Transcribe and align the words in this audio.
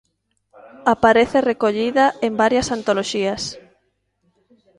Aparece 0.93 1.37
recollida 1.51 2.05
en 2.25 2.33
varias 2.41 2.67
antoloxías. 2.75 3.43